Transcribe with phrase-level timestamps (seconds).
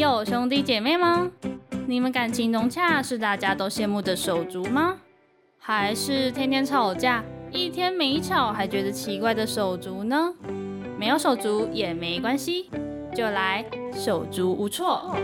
[0.00, 1.30] 有兄弟姐妹吗？
[1.86, 4.96] 你们感情融洽是大家都羡慕的手足吗？
[5.58, 7.22] 还是天天吵架，
[7.52, 10.32] 一天没吵还觉得奇怪的手足呢？
[10.98, 12.70] 没有手足也没关系，
[13.14, 13.62] 就来
[13.92, 15.14] 手足无措。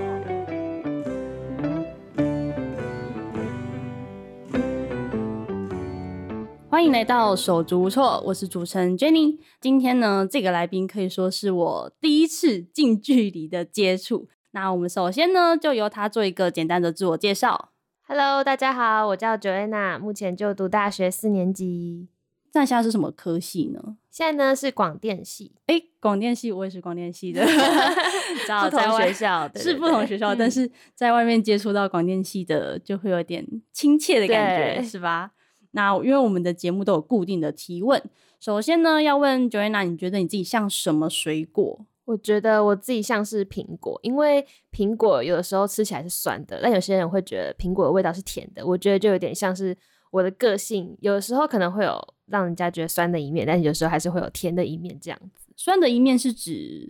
[6.68, 9.38] 欢迎来到手足无措，我是主持人 Jenny。
[9.58, 14.28] 今天呢，这个来宾可以说是我第一次近距离的接触。
[14.52, 17.72] 那我们首先呢，就由他做一个简单的自我介绍。
[18.06, 22.08] Hello，大家好，我叫 Joanna，目前就读大学四年级，
[22.50, 23.96] 在是什么科系呢？
[24.10, 27.44] 现在呢是广电系，哎，广电系，我也是广电系的，
[28.70, 35.32] 不同学校对是不同学校， 但嗯是在外面接触到广电系的，就会有点亲切的感觉，是吧？
[35.72, 38.02] 那因为我们的节目都有固定的提问，
[38.40, 41.84] 首先呢，要问 Joanna，你觉得你自己像什么水果？
[42.06, 48.64] 我觉得我自己像是苹果，因为苹果有的时候吃起来是酸的，但有些人会觉得苹果的味道是甜的。
[48.64, 49.76] 我觉得就有点像是
[50.10, 56.88] 我的个性，有的时候可能会有让人家觉得酸的一面，但有时候还是会有甜的一面，这样子酸的一面是指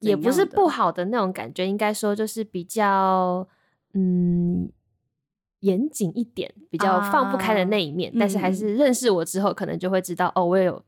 [0.00, 3.46] 也不是不好的那种感觉，应该说就是比较
[3.94, 4.68] 嗯
[5.60, 8.10] 严谨一点，比较放不开的那一面。
[8.10, 10.82] 啊但是还嗯是认识我之后，可能就会知道哦，我也有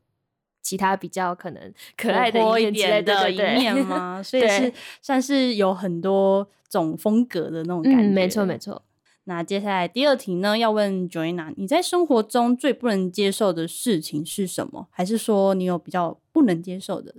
[0.63, 4.23] 其他比较可能可爱的一点的一面 吗？
[4.23, 7.99] 所以是算是有很多种风格的那种感觉。
[8.01, 8.81] 嗯，没错没错。
[9.25, 14.87] 那接下来第二题呢，要问 Joanna，你在生活中最不能接受的事情是什么？
[14.91, 17.13] 还是说你有比较不能接受的？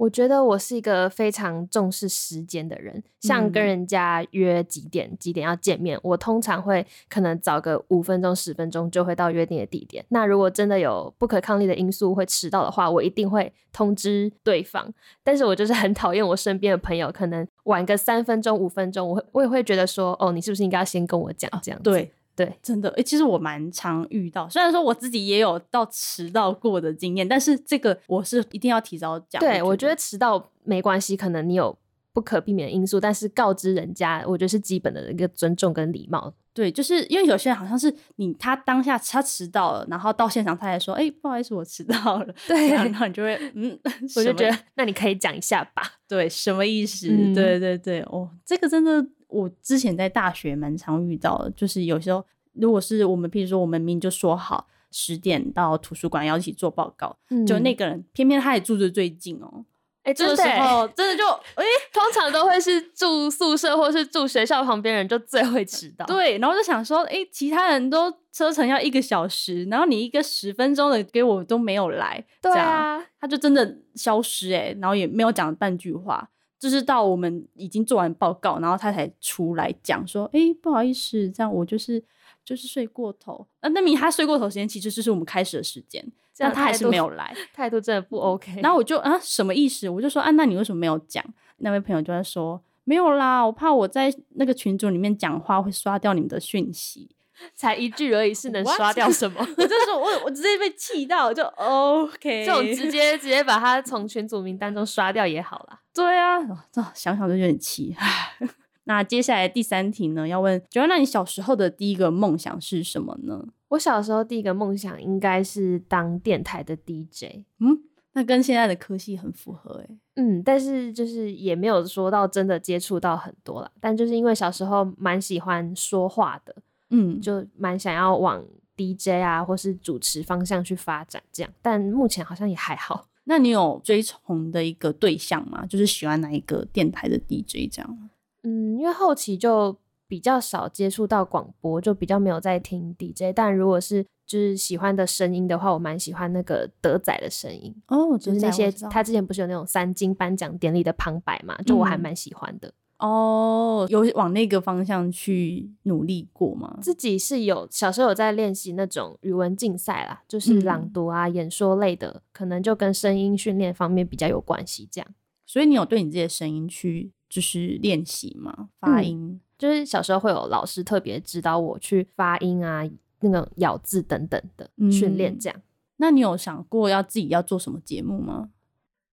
[0.00, 10.02] 我觉得我是一个非常重视时间的人，像跟嗯人家约几点几点要见面，我通常会可能早个五分钟十分钟就会到约定的地点。
[10.08, 14.90] 那如果真的有不可抗力的因素会迟到的话，我一定会通知对方。
[15.22, 21.90] 但是我就是很讨厌我身边的朋友可能晚个三分钟五分钟，我会我也会觉得说，哦，你是不是应该要先跟我讲这样子？
[21.90, 22.10] 对
[22.44, 29.38] 对，真的，诶、其实我蛮常遇到，虽然说我自己也有到迟到过的经验，但是这个我是一定要提早讲。
[29.40, 31.76] 对，我觉得迟到没关系，可能你有
[32.12, 36.32] 不可避免的因素，但是告知人家，我觉得是基本的一个尊重跟礼貌。
[36.52, 42.34] 对，就是因为有些人好像是你他当下他迟到了，然后到现场他才说，哎、不好意思，我迟到了。
[42.48, 43.78] 对然后你就会嗯，
[44.16, 45.82] 我就觉得，那你可以讲一下吧。
[46.08, 47.06] 对，什么意思？
[47.08, 59.64] 嗯对对对，哦，这个真的，我之前在大学蛮常遇到的，就是有时候如果是我们，譬如说我们明明就说好十点到图书馆要一起做报告，就那个人偏偏他也住的最近哦，
[60.02, 61.24] 哎，这个时候真的就
[61.54, 66.04] 哎、通常都会是住宿舍或是住学校旁边人就最会迟到。
[66.06, 76.28] 对，然后就想说，哎、其他人都车程要一个小时，然后你一个十分钟的给我都没有来，对啊，他就真的消失哎、然后也没有讲半句话，
[76.60, 82.04] 就是到我们已经做完报告，然后他才出来讲说，哎、不好意思，这样我就是
[82.44, 83.46] 就是睡过头。
[83.62, 86.00] 那那明明他睡过头时间其实就是我们开始的时间，
[86.34, 87.34] 这样但他还是没有来。
[87.54, 88.60] 态度真的不 OK。
[88.60, 89.88] 然后我就啊什么意思？
[89.88, 91.24] 我就说啊，那你为什么没有讲？
[91.62, 97.08] 那位朋友就在说没有啦，我怕我在那个群组里面讲话会刷掉你们的讯息。
[97.56, 99.40] 才一句而已，是能刷掉什么？
[99.56, 105.79] 我就说我我直接被气到，就 OK 这种直接直接把他从群组名单中刷掉也好啦。
[105.94, 107.94] 对啊，哦这想想就有点气。
[107.98, 108.36] 唉
[108.84, 113.46] 那接下来第三题呢，要问 Joanna，你小时候的第一个梦想是什么呢？
[113.68, 117.44] 我小时候第一个梦想应该是当电台的 DJ。
[117.60, 117.84] 嗯，
[118.14, 126.56] 那跟现在的科系很符合哎、嗯，但是就是也没有说到真的接触到很多啦，但就是因为小时候蛮喜欢说话的，
[126.88, 128.44] 嗯，就蛮想要往
[128.76, 133.06] DJ 啊或是主持方向去发展这样，但目前好像也还好。
[133.24, 135.64] 那你有追崇的一个对象吗？
[135.66, 138.10] 就是喜欢哪一个电台的 DJ 这样？
[138.42, 139.76] 嗯，因为后期就
[140.08, 147.74] 比较少接触到广播，就比较没有在听 DJ，但如果是就是喜欢的声音的话，我蛮喜欢那个德仔的声音。
[147.88, 152.72] 哦，就是那些他之前不是有那种三金颁奖典礼的旁白嘛，就我还嗯蛮喜欢的。
[153.00, 156.78] 哦，有往那个方向去努力过吗？
[156.82, 164.88] 自己是有小时候有在练习那种语文竞赛啦，就是朗嗯读啊、演说类的，可能就跟声音训练方面比较有关系。
[164.90, 165.08] 这样
[165.46, 168.68] 所以你有对你自己的声音去就是练习吗？
[168.78, 169.40] 发嗯音？
[169.58, 172.88] 就是小时候会有老师特别指导我去发音啊、
[173.20, 175.32] 那个咬字等等的训练。
[175.34, 175.60] 嗯这样，
[175.96, 178.50] 那你有想过要自己要做什么节目吗？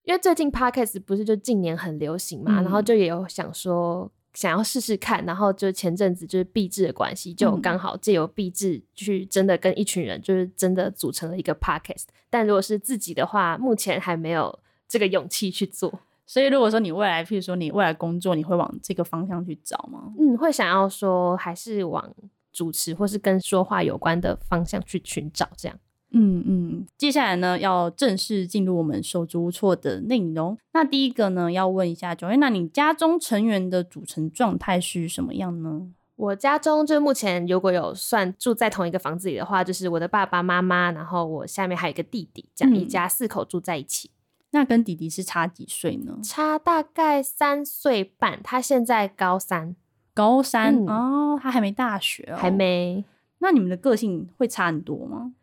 [0.08, 4.12] 因为最近 podcast 不是就近年很流行嘛，嗯然后就也有想说。
[4.34, 12.04] 想要试试看，然后就前阵子就是毕制的关系，就嗯刚好借由毕制去真的跟一群人，就是真的组成了一个 podcast。
[12.30, 15.92] 但如果是自己的话，目前还没有这个勇气去做。
[16.28, 20.14] 所以如果说你未来，譬如说你未来工作，你会往这个方向去找吗？
[20.20, 22.08] 嗯，会想要说还是往
[22.54, 25.76] 主持或是跟说话有关的方向去寻找这样。
[26.12, 30.58] 嗯嗯，接下来呢，要正式进入我们手足无措的内容。
[30.74, 35.88] 那第一个呢，要问一下九月，那你家中成员的组成状态是什么样呢？
[36.16, 44.10] 我家中就目前如果有算住在同一个房子里的话，就是我的爸爸妈妈，然后我下面还有一个弟弟，这样一家四口住在一起。
[44.52, 46.18] 那跟弟弟是差几岁呢？
[46.24, 49.76] 差大概三岁半，他现在高三。
[50.14, 53.06] 高三哦，他还没大学哦，还没。
[53.38, 55.34] 那你们的个性会差很多吗？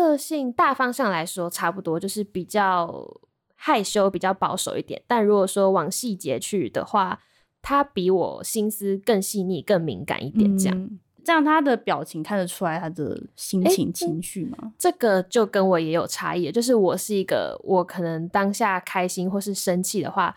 [0.00, 3.20] 个性大方向来说差不多，就是比较
[3.54, 5.02] 害羞、比较保守一点。
[5.06, 7.20] 但如果说往细节去的话，
[7.62, 10.56] 他比我心思更细腻、更敏感一点。
[10.58, 10.90] 这样，
[11.24, 14.72] 这样他的表情看得出来他的心情、情绪吗？
[14.78, 20.34] 这个就跟我也有差异，就是我是一个，我可能当下开心或是生气的话。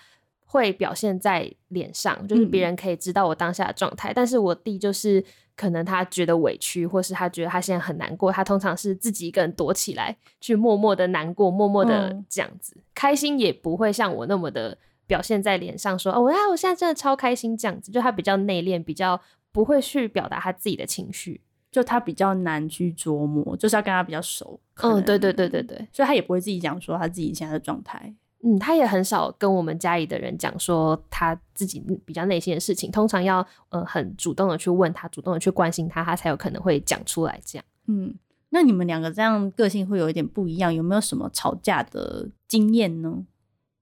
[0.51, 4.11] 会表现在脸上，就是别人可以知道我当下的状态。
[4.11, 5.23] 但是我弟就是
[5.59, 12.77] 可能他觉得委屈，或是他觉得他现在很难过，他通常是自己一个人躲起来，去默默的难过，默默的这样子。
[12.95, 17.91] 开心也不会像我那么的表现在脸上，说哦，我啊，我现在真的超开心这样子。
[17.91, 19.19] 就他比较内敛，比较
[19.51, 24.57] 不会去表达他自己的情绪，就他比较难去琢磨，就是要跟他比较熟。
[24.81, 28.13] 嗯，对对对对对，所以他也不会自己讲说他自己现在的状态。
[28.41, 37.37] 嗯，他也很少跟我们家里的人讲说他自己比较内心的事情，通常要呃很主动的去问他，主动的去关心他，他才有可能会讲出来。
[37.43, 38.15] 这样，嗯，
[38.51, 43.25] 那你们两个这样个性会有一点不一样，有没有什么吵架的经验呢？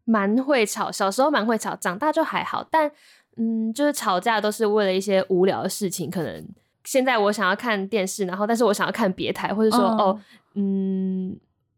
[0.06, 2.68] 蛮会吵，小时候蛮会吵，长大就还好。
[2.72, 2.92] 但
[3.36, 6.44] 嗯，就是吵架都是为了一些无聊的事情，可能
[6.84, 10.20] 现在我想要看电视，然后但是我想要看别台，或者说哦，
[10.56, 11.38] 嗯。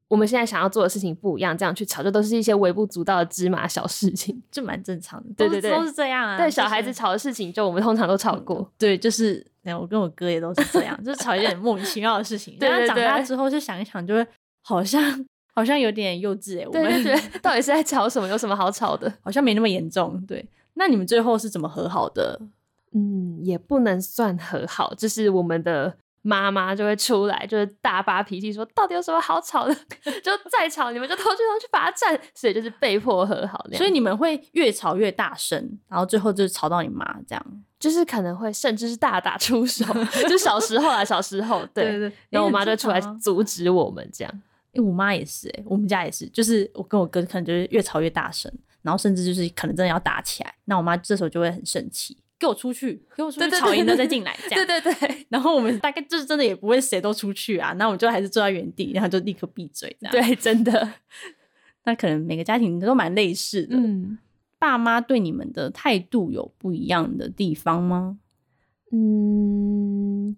[0.09, 5.29] 我们现在想要做的事情不一样，这样去吵，这都是一些微不足道的芝麻小事情， 就蛮正常的。
[5.37, 6.35] 对对对，都是这样啊。
[6.35, 8.69] 对，小孩子吵的事情，就我们通常都吵过。
[8.77, 9.45] 对，就是
[9.79, 12.57] 我跟我哥也都是这样， 就是吵一点莫名其妙的事情。
[12.59, 12.87] 对对对。
[12.87, 14.27] 长大之后就想一想，就会
[14.61, 16.65] 好像好像有点幼稚哎。
[16.67, 18.27] 我们对， 到底是在吵什么？
[18.27, 19.13] 有什么好吵的？
[19.21, 20.19] 好像没那么严重。
[20.25, 22.41] 对，那你们最后是怎么和好的？
[22.93, 25.95] 嗯，也不能算和好，就是我们的。
[26.21, 29.75] 妈妈就会出来，就是大发脾气，说到底有什么好吵的？
[30.23, 33.65] 就再吵，你们就偷偷去罚站，所以就是被迫和好。
[33.73, 39.85] 所以你们会越吵越大声，然后最后就吵到你妈，这样就是可能会甚至是大打出手。
[40.27, 44.41] 就小时候啊，小时候，对对对，然后我妈就出来阻止我们这样。
[44.71, 48.51] 因为我妈也是，哎，我们家也是，就是我跟我哥可能就是越吵越大声，
[48.83, 52.17] 然后甚至就是可能真的要打起来，那我妈这时候就会很生气。
[52.39, 53.05] 给我出去！
[53.15, 53.49] 给我出去！
[53.51, 54.65] 吵赢了再进来，这样。
[54.65, 55.25] 对对对。
[55.29, 60.11] 然后我们大概就是真的也不会谁都出去啊，那我们就还是坐在原地，然后就立刻闭嘴，这样。
[60.27, 60.93] 对，真的。
[61.83, 63.75] 那可能每个家庭都蛮类似的。
[63.75, 64.17] 嗯。
[64.57, 68.19] 爸妈对你们的态度有不一样的地方吗？
[68.91, 70.35] 嗯，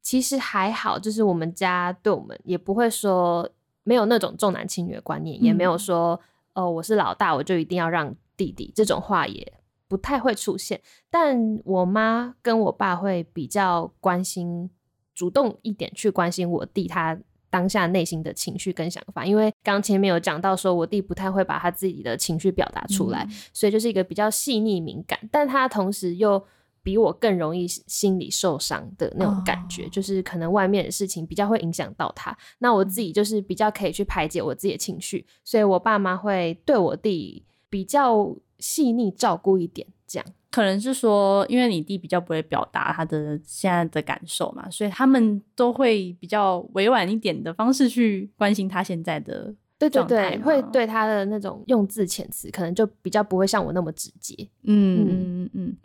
[0.00, 3.48] 其实还好，就是我们家对我们也不会说
[3.84, 6.20] 没有那种重男轻女的观念，也没有说
[6.54, 9.52] 哦，我是老大，我就一定要让弟弟这种话也。
[9.92, 10.80] 不太会出现，
[11.10, 14.70] 但我妈跟我爸会比较关心，
[15.14, 17.18] 主动一点去关心我弟他
[17.50, 19.26] 当下内心的情绪跟想法。
[19.26, 26.42] 因为刚前面有讲到说，我弟不太会把他自己的情绪表达出来，所以就是一个比较细腻敏感，但他同时又
[26.82, 32.34] 比我更容易心理受伤的那种感觉，就是可能外面的事情比较会影响到他。
[32.60, 38.34] 那我自己就是比较可以去排解我自己的情绪，所以我爸妈会对我弟比较。
[38.62, 54.36] 细腻照顾一点，这样可能是说，因为你弟比较不会表达他的现在的感受嘛，所以他们都会比较委婉一点的方式去关心他现在的对对对，会对他的那种用字遣词，可能就比较不会像我那么直接。
[54.62, 55.76] 嗯嗯嗯。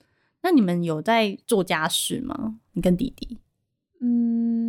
[0.43, 2.59] 那你们有在做家事吗？
[2.73, 3.37] 你跟弟弟？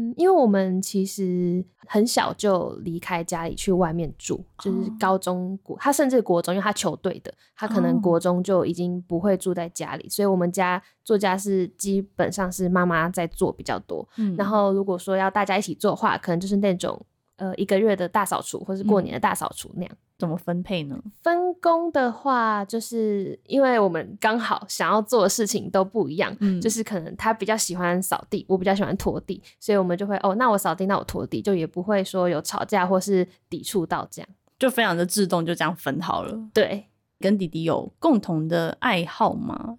[0.09, 14.09] 嗯，因为我们其实很小就离开家里去外面住，就是高中国，他甚至国中，因为他球队的，他可能国中就已经不会住在家里，所以我们家做家事基本上是妈妈在做比较多。
[14.37, 17.01] 然后如果说要大家一起做的话，可能就是那种
[17.37, 19.97] 呃一个月的大扫除，或是过年的大扫除那样。
[20.19, 21.01] 怎么分配呢？
[21.23, 36.37] 分工的话，就是因为我们刚好想要做的事情都不一样，嗯，就是可能他比较喜欢扫地，我比较喜欢拖地，所以我们就会哦，那我扫地，那我拖地，就也不会说有吵架或是抵触到这样，就非常的自动，就这样分好了。
[36.53, 36.87] 对，
[37.21, 39.79] 跟弟弟有共同的爱好吗？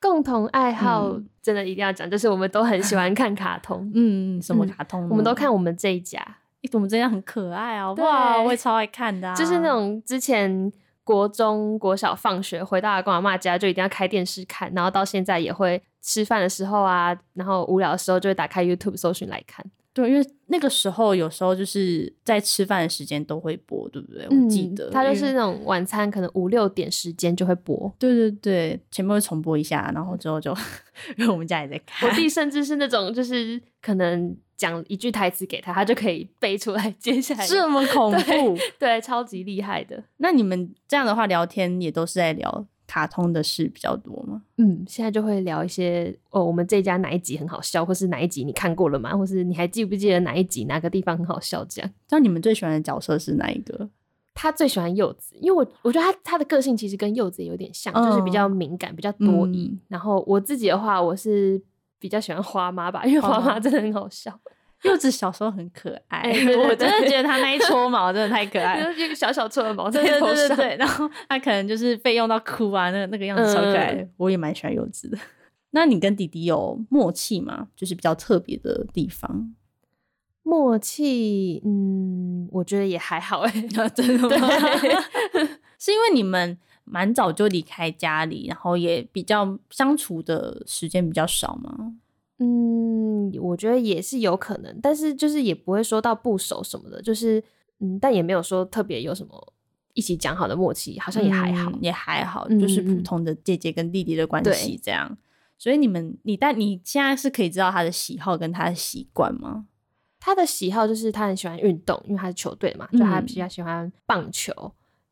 [0.00, 5.08] 共同爱好真的一定要讲，就是我们都很喜欢看卡通，嗯，什么卡通？
[5.08, 6.22] 我们都看我们这一家。
[6.72, 7.92] 我们这样很可爱啊！
[7.94, 10.72] 哇，我也超爱看的，就是那种之前
[11.04, 19.64] 国中、国小放学回到阿公阿妈家，就一定要开电视看，然后到现在也会吃饭的时候啊，然后无聊的时候就会打开 YouTube 搜寻来看。
[19.94, 24.28] 对，因为那个时候有时候就是在吃饭的时间都会播，对不对？
[24.28, 27.92] 我记得它就是那种晚餐可能五六点时间就会播。
[27.98, 30.54] 对对对，前面会重播一下，然后之后就
[31.18, 32.14] 因为我们家也在看我。
[32.14, 37.46] 弟甚至是那种就是可能讲一句台词给他，他就可以背出来接下来。
[37.46, 38.58] 这么恐怖？
[38.78, 40.02] 对，超级厉害的。
[40.18, 44.42] 那你们这样的话聊天也都是在聊卡通的事比较多吗？
[44.56, 49.16] 嗯，现在就会聊一些哦，我们这一家哪一集很好笑，或是哪一集你看过了吗？
[49.16, 51.64] 或是你还记不记得哪一集哪个地方很好笑？
[51.66, 51.90] 这样。
[52.10, 53.88] 那你们最喜欢的角色是哪一个？
[54.34, 59.66] 他最喜欢柚子，因为我我觉得他他的个性其实跟柚子也有点像，就是比较敏感、比较多疑。
[59.72, 61.60] 嗯然后我自己的话，我是
[61.98, 64.38] 比较喜欢花妈吧，因为花花妈妈真的很好笑，
[64.84, 66.22] 柚子小时候很可爱，
[66.56, 68.86] 我真的对觉得他那一撮毛真的太可爱了。
[68.90, 70.48] 就是一个小小撮的毛在头上。
[70.48, 75.18] 对对对，然后他可能就是被用到哭啊，那个那个样子超可爱的，嗯我也蛮喜欢柚子的。
[75.72, 77.68] 那你跟弟弟有默契吗？
[77.76, 79.54] 就是比较特别的地方？
[80.42, 83.50] 默契，嗯，我觉得也还好哎、
[83.94, 84.48] 真的吗
[85.78, 86.56] 是因为你们
[86.90, 91.94] 蛮早就离开家里，然后也比较相处的时间比较少吗？
[92.38, 97.42] 嗯，我觉得也是有可能，但是就是也不会说到不熟什么的，就是
[97.80, 99.52] 嗯，但也没有说特别有什么
[99.94, 101.70] 一起讲好的默契，好像也还好。
[101.70, 105.18] 嗯也还好，嗯就是普嗯通的姐姐跟弟弟的关对系这样。
[105.58, 109.66] 所以你们，你但你现在是可以知道他的喜好跟他的习惯吗？
[110.20, 114.52] 他的喜好就是他很喜欢运动，因为他是球队嘛，就他嗯比较喜欢棒球。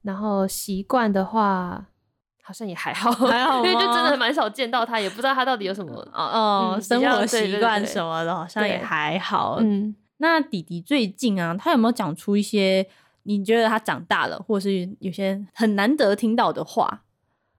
[0.07, 1.85] 然后习惯的话，
[2.43, 5.93] 好像也还好，还好因为就真吗的蛮少见到他，也不知道他到底有什么。
[6.13, 9.57] 哦哦，嗯生活习惯什么的，好像也对还好。
[9.61, 12.87] 嗯，那弟弟最近啊，他有没有讲出一些
[13.25, 17.03] 你觉得他长大了，或者是有些很难得听到的话？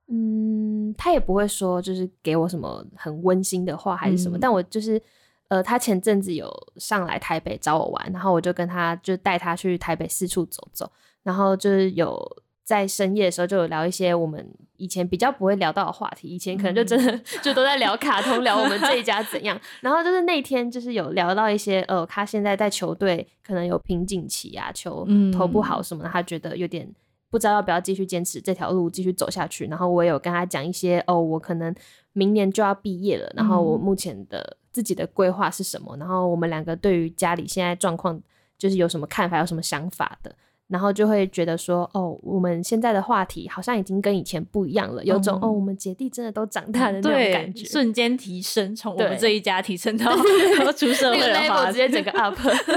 [0.10, 5.02] 嗯，他也不会说就是给我什么很温馨的话还是什么，嗯但我就是
[5.50, 10.90] 呃，他前阵子有上来台北找我玩，然后我就跟他就带他去台北四处走走，
[11.28, 12.18] 然后就是有
[12.64, 26.90] 在深夜的时候就有聊一些我们以前比较不会聊到的话题，以前可能就真的、就都在聊卡通，聊我们这一家怎样， 然后就是那天就是有聊到一些呃，他现在在球队可能有瓶颈期啊，球嗯投不好什么的，他觉得有点。
[27.30, 29.66] 不知道要不要继续坚持这条路，继续走下去。
[29.66, 31.76] 然后我有跟他讲一些哦，我可能
[32.14, 38.18] 明年就要毕业了，然后我嗯目前的自己的规划是什么，然后我们两个对于家里现在状况
[38.58, 40.34] 就是有什么看法，有什么想法的。
[40.68, 50.16] 然后就会觉得说，哦，我们现在的话题好像已经跟以前不一样了，有种、嗯哦，我们姐弟真的都长大的那种，感觉，瞬间提升，从我们对这一家提升 到
[50.74, 52.36] 出社那个会的话直接 整个 up。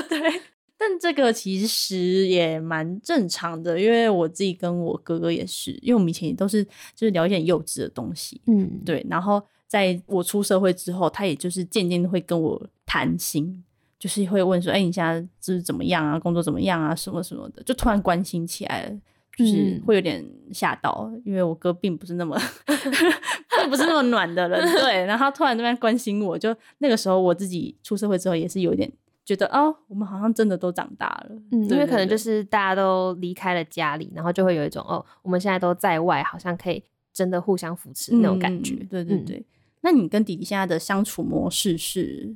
[0.08, 0.40] 对。
[0.82, 9.06] 但这个其实也蛮正常的，因为我自己跟我哥哥也是，因为我们以前也都是就是聊一点幼稚的东西，嗯，对。
[9.10, 13.62] 然后在我出社会之后，他也就是渐渐地会跟我谈心，
[14.00, 16.18] 就是会问说：“哎、你现在就是怎么样啊？
[16.18, 16.92] 工作怎么样啊？
[16.96, 18.98] 什么什么的，就突然关心起来了。”
[19.38, 25.04] 就是嗯会有点吓到，因为我哥并不是那么并不是那么暖的人， 对。
[25.04, 28.90] 然后他突然那边关心我，就那个时候我自己出社会之后也是有点
[29.24, 38.74] 觉得哦，我们好像真的都长大了，嗯，因为可能就是大家都离开了家里，然后就会有一种哦，我们现在都在外，好像可以真的互相扶持那种感觉。
[38.80, 39.46] 嗯对对嗯对。
[39.82, 42.34] 那你跟弟弟现在的相处模式是？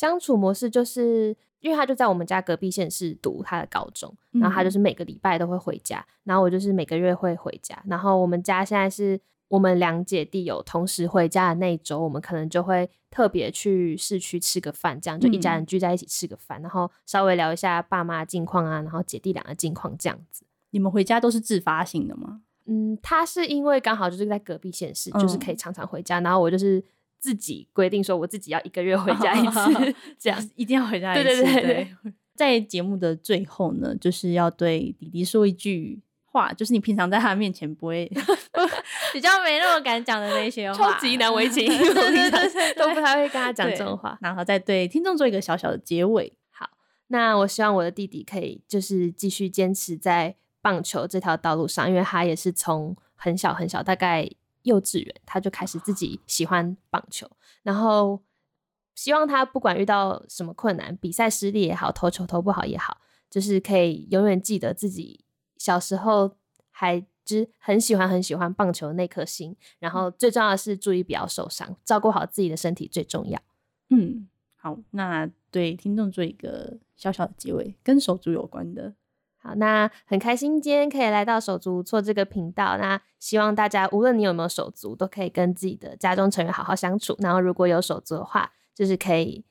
[0.00, 20.46] 相处模式就是，因为他就在我们家隔壁县市读他的高中，然后他就是每个礼拜都会回家，然后我就是每个月会回家，然后我们家现在是我们两姐弟有同时回家的那一周，我们可能就会特别去市区吃个饭，这样就一家人聚在一起吃个饭，然后稍微聊一下爸妈近况啊，然后姐弟俩的近况这样子。
[20.70, 22.40] 你们回家都是自发性的吗？
[22.64, 26.82] 嗯，他是因为刚好就是在隔壁县市，就是可以常常回家，然后我就是
[27.20, 30.50] 自己规定说我自己要一个月回家一次， 这样。
[30.56, 31.42] 一定要回家一对次。
[31.44, 31.96] 对对对
[32.34, 38.10] 在节目的最后呢，就是要对弟弟说一句话，就是你平常在他面前不会
[39.12, 44.18] 比较没那么敢讲的那些话，超级难为情，对对对对对都不太会跟他讲对这种话。
[44.22, 46.32] 然后再对听众做一个小小的结尾。
[46.50, 46.66] 好
[47.08, 54.26] 那我希望我的弟弟可以就是继续坚持在棒球这条道路上，因为他也是从很小很小，大概
[54.70, 57.28] 幼稚园他就开始自己喜欢棒球，
[57.62, 58.22] 然后
[58.94, 65.24] 希望他不管遇到什么困难，比赛失利也好，投球投不好也好，就是可以永远记得自己
[65.56, 66.36] 小时候
[66.70, 73.40] 还就是很喜欢很喜欢棒球的那颗心，然后最重要的是注意不要受伤，照顾好自己的身体最重要。
[73.88, 78.94] 嗯，好，那对听众做一个小小的结尾，跟手足有关的。
[79.42, 82.76] 好，那很开心今天可以来到手足无措这个频道。
[82.76, 87.16] 那希望大家无论你有没有手足，都可以跟自己的家中成员好好相处。
[87.20, 89.42] 然后如果有手足的话，就是可以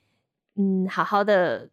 [0.55, 1.69] 嗯好好的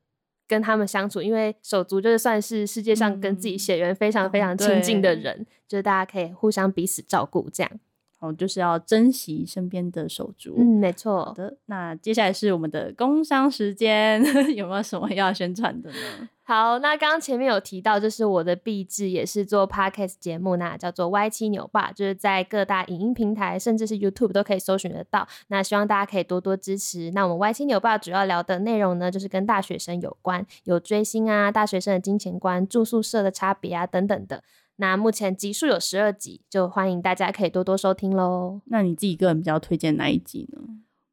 [0.48, 7.70] 跟他们相处，因为手足就是算是世界上跟自己血缘非常非常亲近的人，就是大家可以互相彼此照顾这样。
[8.18, 10.54] 好，就是要珍惜身边的手足。
[10.56, 11.34] 嗯，没好错。
[11.36, 14.24] 的，那接下来是我们的工商时间，
[14.56, 16.28] 有没有什么要宣传的呢？
[16.48, 25.26] 好，那刚刚前面有提到，就是我的壁纸也是做 podcast 节目，那叫做 Y 七扭爸，就是在各大影音平台，甚至是 YouTube 都可以搜寻得到。
[25.48, 27.10] 那希望大家可以多多支持。
[27.10, 34.44] 那我们 Y 七扭爸主要聊的内容呢，就是跟大学生有关，有追星啊、大学生的金钱观、住宿舍的差别啊等等的。
[34.76, 38.60] 那目前集数有十二集，就欢迎大家可以多多收听喽。
[38.66, 40.60] 那你自己个人比较推荐哪一集呢？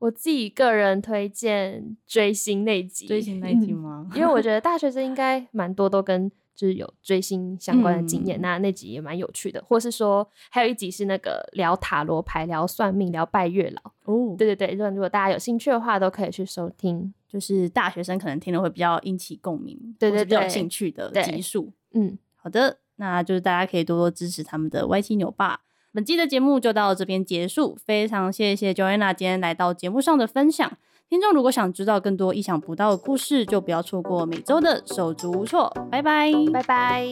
[0.04, 4.10] 我自己个人推荐追星那集，追星那一集吗？
[4.14, 9.64] 因为我觉得 大学生应该蛮多都跟就是有追星相关的经验，嗯那那集也蛮有趣的。
[9.66, 13.92] 或是说还有一集是那个聊塔罗牌、聊算命、聊拜月老。
[14.04, 17.14] 哦，对对对，如果如果大家有兴趣的话，都可以去收听。
[17.30, 21.72] 就是大学生可能听了会比较引起共鸣，对对比较有兴趣的对集数。
[21.94, 25.62] 嗯，好的，那就是大家可以多多支持他们的 Y 七牛爸。
[25.96, 30.72] 本期的节目就到这边结束，非常谢谢 Joanna 今天来到节目上的分享。
[31.08, 35.72] 听众如果想知道更多意想不到的故事，就不要错过每周的手足无措。
[35.92, 37.08] 拜拜，拜拜。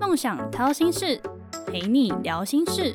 [0.00, 1.20] 梦想掏心事，
[1.64, 2.92] 陪你聊心事。